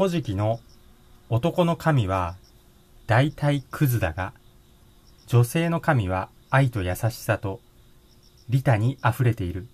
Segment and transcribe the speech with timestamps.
[0.00, 0.60] 古事記の
[1.28, 2.36] 男の神は
[3.06, 4.32] 大体クズだが、
[5.26, 7.60] 女性の神は愛と優しさと
[8.48, 9.66] 利他に溢れている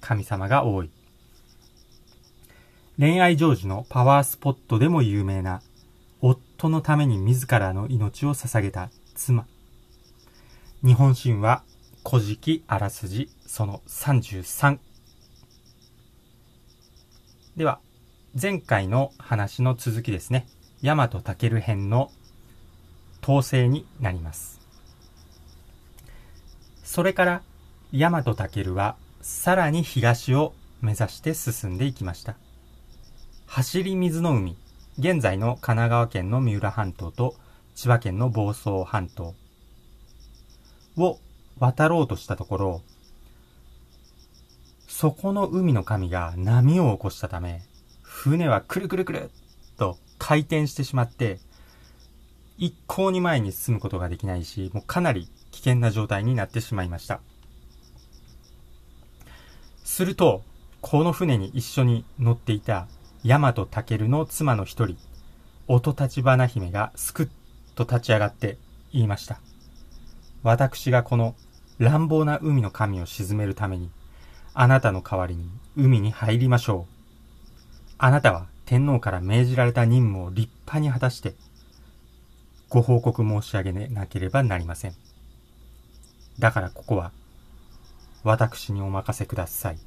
[0.00, 0.90] 神様が多い。
[3.00, 5.60] 恋愛成就のパワースポットでも有名な
[6.20, 9.44] 夫のために自らの命を捧げた妻。
[10.84, 11.64] 日本神話
[12.08, 14.78] 古事記あらすじその33。
[17.56, 17.80] では、
[18.40, 20.48] 前回の話の続きですね。
[20.82, 22.10] 大和武編の
[23.22, 24.60] 統制になります。
[26.82, 27.42] それから、
[27.92, 32.34] 大和武はさらに東を目指して進んでいきました。
[33.46, 34.56] 走り水の海、
[34.98, 37.36] 現在の神奈川県の三浦半島と
[37.76, 39.36] 千葉県の房総半島
[40.96, 41.20] を
[41.60, 42.82] 渡ろうとしたところ、
[44.88, 47.62] そこの海の神が波を起こしたため、
[48.30, 51.40] 船はくるくるくるっと回転してしまって、
[52.56, 57.20] 一向に前に進むことができないし、もうかなり危険な状態になってしまいました。
[59.84, 60.42] すると、
[60.80, 62.88] この船に一緒に乗っていた
[63.26, 64.96] 大和武の妻の一人、
[65.68, 67.28] 音立花姫がすくっ
[67.74, 68.56] と立ち上がって
[68.90, 69.38] 言いました。
[70.42, 71.34] 私がこの
[71.78, 73.90] 乱暴な海の神を沈めるために、
[74.54, 76.93] あなたの代わりに海に入りましょう。
[78.04, 81.32] あなたは天皇から命じられた任務を立派に果たして、
[82.68, 84.94] ご報告申し上げなければなりません。
[86.38, 87.12] だからここは、
[88.22, 89.78] 私にお任せください。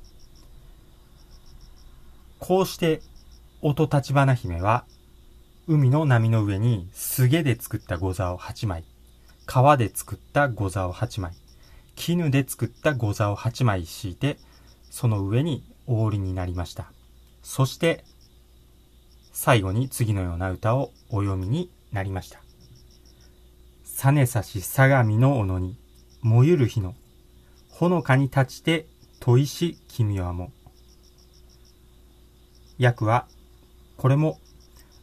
[2.39, 3.03] こうして
[3.61, 4.85] 音立花姫は、
[5.67, 8.83] 海の波の上にすげで作った御座を8枚、
[9.45, 11.33] 川で作った御座を8枚、
[11.95, 14.39] 絹で作った御座を8枚敷いて、
[14.89, 16.91] その上にお降りになりました。
[17.47, 18.03] そして、
[19.31, 22.41] 最後に次のような歌をお読みになりました。
[23.85, 25.79] さねさし相模の斧に、
[26.21, 26.93] 燃ゆる日の、
[27.69, 28.85] ほのかに立ちて、
[29.21, 30.51] 問いし君はも。
[32.77, 33.27] 訳は、
[33.95, 34.39] これも、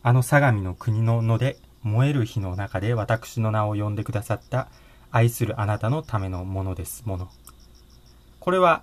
[0.03, 4.69] あの相模の国の野で燃える日の中で私の名を呼んでくださった
[5.11, 7.31] 愛するあなたのためのものです、もの。
[8.39, 8.83] これは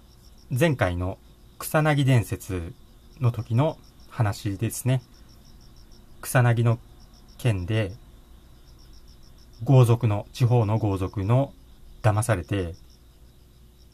[0.49, 1.19] 前回の
[1.59, 2.73] 草薙伝説
[3.21, 3.77] の時の
[4.09, 5.01] 話ですね。
[6.21, 6.79] 草薙の
[7.37, 7.93] 件で、
[9.63, 11.53] 豪族の、地方の豪族の
[12.01, 12.73] 騙されて、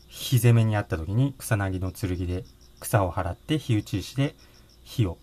[0.07, 2.45] 火攻めにあった時に草薙の剣で
[2.79, 4.35] 草を払って火打ち石で
[4.83, 5.17] 火を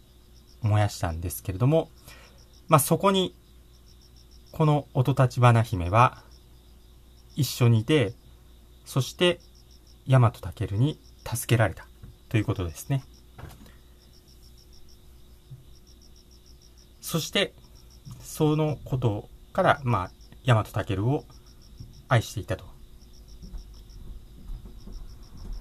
[0.61, 1.89] 燃やしたんですけれども、
[2.69, 3.35] まあ、そこに、
[4.53, 6.23] この音立花姫は、
[7.37, 8.13] 一緒にいて、
[8.85, 9.41] そして、
[10.07, 11.87] 大和武に助けられた
[12.29, 13.03] ということですね。
[17.15, 17.55] そして、
[18.21, 20.11] そのことから、まあ、
[20.45, 21.25] 大和健を
[22.09, 22.65] 愛していたと。